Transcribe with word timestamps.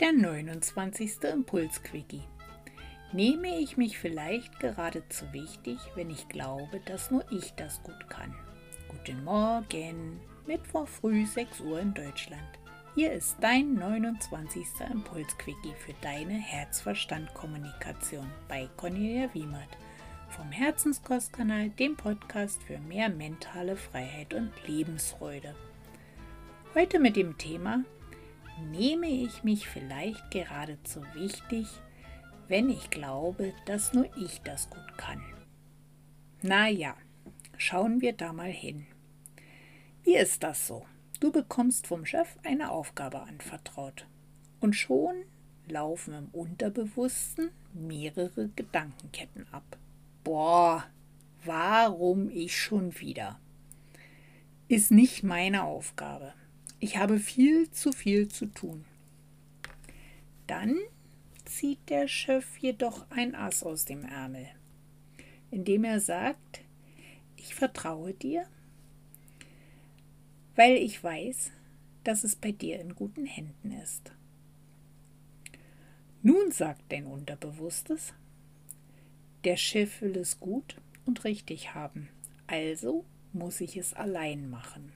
Der 0.00 0.12
29. 0.12 1.24
Impulsquickie. 1.24 2.22
Nehme 3.12 3.58
ich 3.58 3.76
mich 3.76 3.98
vielleicht 3.98 4.60
geradezu 4.60 5.24
wichtig, 5.32 5.76
wenn 5.96 6.08
ich 6.08 6.28
glaube, 6.28 6.78
dass 6.86 7.10
nur 7.10 7.24
ich 7.32 7.52
das 7.54 7.82
gut 7.82 8.08
kann? 8.08 8.32
Guten 8.86 9.24
Morgen, 9.24 10.20
Mittwoch 10.46 10.86
früh 10.86 11.26
6 11.26 11.62
Uhr 11.62 11.80
in 11.80 11.94
Deutschland. 11.94 12.48
Hier 12.94 13.10
ist 13.10 13.38
dein 13.40 13.74
29. 13.74 14.64
Impulsquickie 14.88 15.74
für 15.84 15.94
deine 16.00 16.34
Herzverstand-Kommunikation 16.34 18.30
bei 18.46 18.68
Cornelia 18.76 19.34
Wiemert 19.34 19.78
vom 20.28 20.52
Herzenskostkanal, 20.52 21.70
dem 21.70 21.96
Podcast 21.96 22.62
für 22.62 22.78
mehr 22.78 23.08
mentale 23.08 23.74
Freiheit 23.76 24.32
und 24.32 24.52
Lebensfreude. 24.64 25.56
Heute 26.76 27.00
mit 27.00 27.16
dem 27.16 27.36
Thema 27.36 27.82
nehme 28.70 29.08
ich 29.08 29.44
mich 29.44 29.68
vielleicht 29.68 30.30
geradezu 30.30 31.02
wichtig, 31.14 31.66
wenn 32.48 32.70
ich 32.70 32.90
glaube, 32.90 33.52
dass 33.66 33.92
nur 33.92 34.08
ich 34.16 34.40
das 34.42 34.70
gut 34.70 34.96
kann. 34.96 35.22
Na 36.42 36.68
ja, 36.68 36.96
schauen 37.56 38.00
wir 38.00 38.12
da 38.12 38.32
mal 38.32 38.50
hin. 38.50 38.86
Wie 40.02 40.16
ist 40.16 40.42
das 40.42 40.66
so? 40.66 40.86
Du 41.20 41.32
bekommst 41.32 41.86
vom 41.86 42.06
Chef 42.06 42.38
eine 42.44 42.70
Aufgabe 42.70 43.20
anvertraut 43.22 44.06
und 44.60 44.74
schon 44.74 45.24
laufen 45.68 46.14
im 46.14 46.28
Unterbewussten 46.28 47.50
mehrere 47.74 48.48
Gedankenketten 48.50 49.46
ab. 49.52 49.76
Boah, 50.24 50.84
warum 51.44 52.30
ich 52.30 52.56
schon 52.56 52.98
wieder? 53.00 53.40
Ist 54.68 54.90
nicht 54.90 55.22
meine 55.22 55.64
Aufgabe. 55.64 56.34
Ich 56.80 56.96
habe 56.96 57.18
viel 57.18 57.70
zu 57.70 57.90
viel 57.90 58.28
zu 58.28 58.46
tun. 58.46 58.84
Dann 60.46 60.78
zieht 61.44 61.88
der 61.88 62.06
Chef 62.06 62.56
jedoch 62.58 63.10
ein 63.10 63.34
Ass 63.34 63.64
aus 63.64 63.84
dem 63.84 64.04
Ärmel, 64.04 64.46
indem 65.50 65.82
er 65.84 65.98
sagt, 65.98 66.62
ich 67.36 67.54
vertraue 67.54 68.14
dir, 68.14 68.46
weil 70.54 70.76
ich 70.76 71.02
weiß, 71.02 71.50
dass 72.04 72.22
es 72.22 72.36
bei 72.36 72.52
dir 72.52 72.80
in 72.80 72.94
guten 72.94 73.26
Händen 73.26 73.72
ist. 73.72 74.12
Nun 76.22 76.52
sagt 76.52 76.92
dein 76.92 77.06
Unterbewusstes, 77.06 78.14
der 79.44 79.56
Chef 79.56 80.00
will 80.00 80.16
es 80.16 80.38
gut 80.38 80.80
und 81.06 81.24
richtig 81.24 81.74
haben, 81.74 82.08
also 82.46 83.04
muss 83.32 83.60
ich 83.60 83.76
es 83.76 83.94
allein 83.94 84.48
machen. 84.48 84.92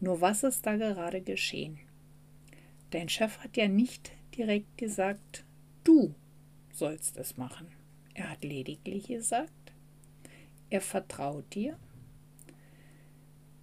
Nur 0.00 0.20
was 0.20 0.42
ist 0.42 0.64
da 0.66 0.76
gerade 0.76 1.20
geschehen? 1.20 1.78
Dein 2.90 3.08
Chef 3.08 3.38
hat 3.38 3.56
ja 3.56 3.68
nicht 3.68 4.12
direkt 4.36 4.78
gesagt, 4.78 5.44
du 5.84 6.14
sollst 6.72 7.16
es 7.16 7.36
machen. 7.36 7.66
Er 8.14 8.30
hat 8.30 8.44
lediglich 8.44 9.08
gesagt, 9.08 9.52
er 10.70 10.80
vertraut 10.80 11.54
dir, 11.54 11.78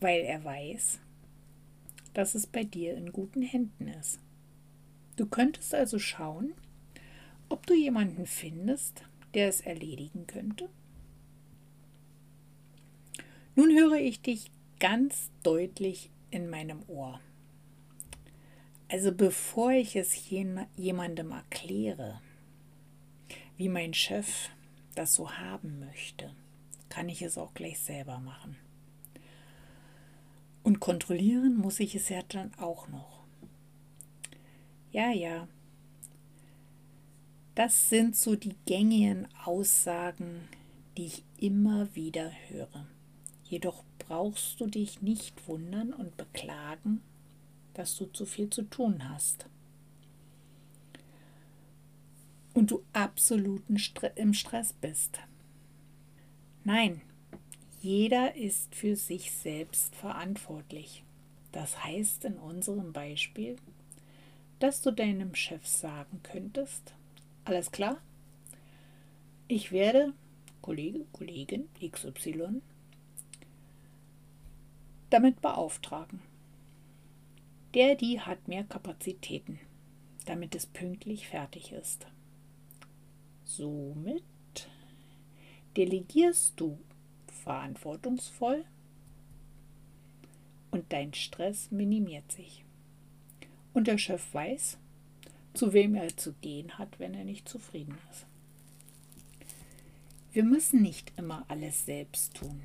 weil 0.00 0.20
er 0.20 0.44
weiß, 0.44 1.00
dass 2.14 2.34
es 2.34 2.46
bei 2.46 2.64
dir 2.64 2.94
in 2.94 3.12
guten 3.12 3.42
Händen 3.42 3.88
ist. 3.88 4.20
Du 5.16 5.26
könntest 5.26 5.74
also 5.74 5.98
schauen, 5.98 6.54
ob 7.48 7.66
du 7.66 7.74
jemanden 7.74 8.26
findest, 8.26 9.04
der 9.34 9.48
es 9.48 9.60
erledigen 9.60 10.26
könnte. 10.26 10.68
Nun 13.54 13.70
höre 13.70 13.98
ich 13.98 14.22
dich 14.22 14.50
ganz 14.78 15.30
deutlich 15.42 16.10
in 16.30 16.48
meinem 16.48 16.82
Ohr. 16.88 17.20
Also 18.88 19.12
bevor 19.12 19.70
ich 19.70 19.94
es 19.94 20.30
jemandem 20.76 21.30
erkläre, 21.30 22.20
wie 23.56 23.68
mein 23.68 23.94
Chef 23.94 24.50
das 24.94 25.14
so 25.14 25.30
haben 25.30 25.78
möchte, 25.78 26.34
kann 26.88 27.08
ich 27.08 27.22
es 27.22 27.38
auch 27.38 27.54
gleich 27.54 27.78
selber 27.78 28.18
machen. 28.18 28.56
Und 30.62 30.80
kontrollieren 30.80 31.56
muss 31.56 31.80
ich 31.80 31.94
es 31.94 32.08
ja 32.08 32.22
dann 32.28 32.52
auch 32.54 32.88
noch. 32.88 33.24
Ja, 34.92 35.10
ja. 35.10 35.48
Das 37.54 37.88
sind 37.88 38.16
so 38.16 38.34
die 38.34 38.56
gängigen 38.66 39.28
Aussagen, 39.44 40.48
die 40.96 41.06
ich 41.06 41.24
immer 41.38 41.94
wieder 41.94 42.32
höre. 42.48 42.86
Jedoch 43.50 43.82
brauchst 43.98 44.60
du 44.60 44.68
dich 44.68 45.02
nicht 45.02 45.48
wundern 45.48 45.92
und 45.92 46.16
beklagen, 46.16 47.02
dass 47.74 47.96
du 47.96 48.06
zu 48.06 48.24
viel 48.24 48.48
zu 48.48 48.62
tun 48.62 49.08
hast. 49.08 49.46
Und 52.54 52.70
du 52.70 52.84
absolut 52.92 53.64
im 54.14 54.34
Stress 54.34 54.72
bist. 54.72 55.18
Nein, 56.62 57.00
jeder 57.80 58.36
ist 58.36 58.72
für 58.72 58.94
sich 58.94 59.32
selbst 59.32 59.96
verantwortlich. 59.96 61.02
Das 61.50 61.82
heißt 61.82 62.26
in 62.26 62.34
unserem 62.34 62.92
Beispiel, 62.92 63.56
dass 64.60 64.80
du 64.80 64.92
deinem 64.92 65.34
Chef 65.34 65.66
sagen 65.66 66.20
könntest, 66.22 66.94
alles 67.44 67.72
klar, 67.72 67.96
ich 69.48 69.72
werde 69.72 70.12
Kollege, 70.62 71.04
Kollegin 71.12 71.68
XY 71.80 72.62
damit 75.10 75.40
beauftragen. 75.40 76.20
Der, 77.74 77.94
die 77.94 78.20
hat 78.20 78.48
mehr 78.48 78.64
Kapazitäten, 78.64 79.60
damit 80.24 80.54
es 80.54 80.66
pünktlich 80.66 81.28
fertig 81.28 81.72
ist. 81.72 82.06
Somit 83.44 84.24
delegierst 85.76 86.54
du 86.58 86.78
verantwortungsvoll 87.26 88.64
und 90.70 90.92
dein 90.92 91.14
Stress 91.14 91.70
minimiert 91.70 92.30
sich. 92.32 92.64
Und 93.72 93.86
der 93.86 93.98
Chef 93.98 94.34
weiß, 94.34 94.78
zu 95.54 95.72
wem 95.72 95.94
er 95.94 96.16
zu 96.16 96.32
gehen 96.34 96.78
hat, 96.78 96.98
wenn 96.98 97.14
er 97.14 97.24
nicht 97.24 97.48
zufrieden 97.48 97.98
ist. 98.10 98.26
Wir 100.32 100.44
müssen 100.44 100.82
nicht 100.82 101.12
immer 101.16 101.44
alles 101.48 101.86
selbst 101.86 102.34
tun 102.34 102.62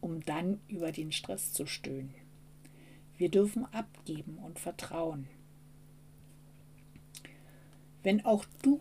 um 0.00 0.20
dann 0.20 0.60
über 0.68 0.92
den 0.92 1.12
Stress 1.12 1.52
zu 1.52 1.66
stöhnen. 1.66 2.14
Wir 3.16 3.30
dürfen 3.30 3.66
abgeben 3.72 4.38
und 4.38 4.58
vertrauen. 4.58 5.28
Wenn 8.02 8.24
auch 8.24 8.46
du 8.62 8.80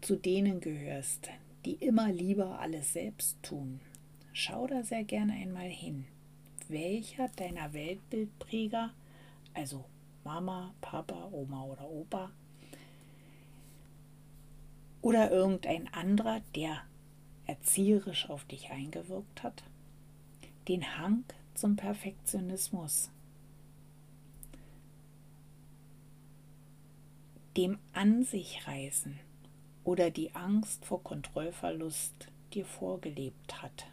zu 0.00 0.16
denen 0.16 0.60
gehörst, 0.60 1.30
die 1.64 1.74
immer 1.74 2.10
lieber 2.10 2.58
alles 2.58 2.92
selbst 2.92 3.40
tun, 3.42 3.80
schau 4.32 4.66
da 4.66 4.82
sehr 4.82 5.04
gerne 5.04 5.34
einmal 5.34 5.68
hin. 5.68 6.06
Welcher 6.68 7.28
deiner 7.28 7.72
Weltbildpräger, 7.72 8.92
also 9.54 9.84
Mama, 10.24 10.74
Papa, 10.80 11.28
Oma 11.30 11.64
oder 11.64 11.88
Opa, 11.88 12.32
oder 15.00 15.30
irgendein 15.30 15.92
anderer, 15.94 16.40
der 16.54 16.82
erzieherisch 17.48 18.30
auf 18.30 18.44
dich 18.44 18.70
eingewirkt 18.70 19.42
hat? 19.42 19.64
Den 20.68 20.96
Hang 20.98 21.24
zum 21.54 21.74
Perfektionismus, 21.74 23.10
dem 27.56 27.78
An 27.92 28.22
sich 28.22 28.68
reißen 28.68 29.18
oder 29.82 30.10
die 30.10 30.34
Angst 30.36 30.84
vor 30.84 31.02
Kontrollverlust 31.02 32.28
dir 32.52 32.64
vorgelebt 32.64 33.62
hat. 33.62 33.86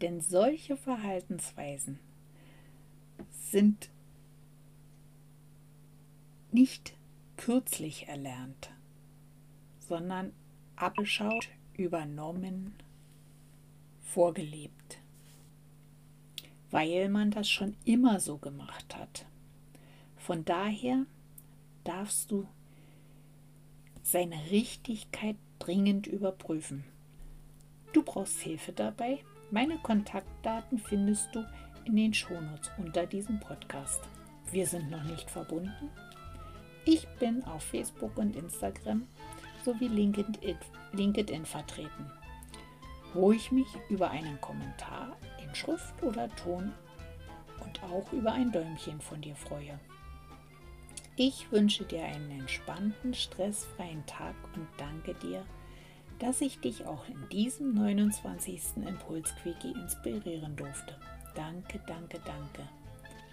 Denn 0.00 0.20
solche 0.20 0.76
Verhaltensweisen 0.76 1.98
sind 3.30 3.90
nicht 6.52 6.94
kürzlich 7.36 8.08
erlernt, 8.08 8.70
sondern 9.80 10.32
abgeschaut 10.76 11.48
übernommen, 11.76 12.74
vorgelebt, 14.00 14.98
weil 16.70 17.08
man 17.08 17.30
das 17.30 17.48
schon 17.48 17.76
immer 17.84 18.20
so 18.20 18.38
gemacht 18.38 18.96
hat. 18.96 19.26
Von 20.16 20.44
daher 20.44 21.06
darfst 21.84 22.30
du 22.30 22.46
seine 24.02 24.50
Richtigkeit 24.50 25.36
dringend 25.58 26.06
überprüfen. 26.06 26.84
Du 27.92 28.02
brauchst 28.02 28.40
Hilfe 28.40 28.72
dabei. 28.72 29.18
Meine 29.50 29.78
Kontaktdaten 29.78 30.78
findest 30.78 31.34
du 31.34 31.44
in 31.84 31.96
den 31.96 32.14
Shownotes 32.14 32.70
unter 32.78 33.06
diesem 33.06 33.38
Podcast. 33.40 34.00
Wir 34.50 34.66
sind 34.66 34.90
noch 34.90 35.04
nicht 35.04 35.30
verbunden. 35.30 35.90
Ich 36.84 37.06
bin 37.20 37.44
auf 37.44 37.62
Facebook 37.62 38.16
und 38.16 38.34
Instagram 38.34 39.06
sowie 39.64 39.88
LinkedIn, 39.88 40.56
LinkedIn 40.92 41.44
vertreten, 41.44 42.10
wo 43.14 43.32
ich 43.32 43.52
mich 43.52 43.68
über 43.88 44.10
einen 44.10 44.40
Kommentar 44.40 45.16
in 45.42 45.54
Schrift 45.54 46.02
oder 46.02 46.28
Ton 46.36 46.72
und 47.64 47.82
auch 47.84 48.12
über 48.12 48.32
ein 48.32 48.52
Däumchen 48.52 49.00
von 49.00 49.20
dir 49.20 49.36
freue. 49.36 49.78
Ich 51.16 51.52
wünsche 51.52 51.84
dir 51.84 52.04
einen 52.04 52.30
entspannten, 52.40 53.12
stressfreien 53.12 54.04
Tag 54.06 54.34
und 54.54 54.66
danke 54.78 55.14
dir, 55.14 55.44
dass 56.18 56.40
ich 56.40 56.60
dich 56.60 56.86
auch 56.86 57.06
in 57.08 57.28
diesem 57.28 57.74
29. 57.74 58.78
Impulsquickie 58.86 59.72
inspirieren 59.72 60.56
durfte. 60.56 60.96
Danke, 61.34 61.80
danke, 61.86 62.18
danke. 62.24 62.68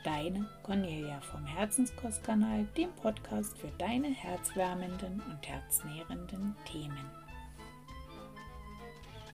Deine 0.04 0.46
Cornelia 0.64 1.20
vom 1.20 1.46
Herzenskostkanal, 1.46 2.66
dem 2.78 2.92
Podcast 2.94 3.58
für 3.58 3.68
deine 3.78 4.08
herzwärmenden 4.08 5.22
und 5.30 5.48
herznährenden 5.48 6.56
Themen. 6.66 7.29